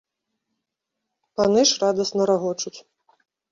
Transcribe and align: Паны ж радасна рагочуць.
Паны 1.41 1.61
ж 1.73 1.77
радасна 1.85 2.21
рагочуць. 2.33 2.77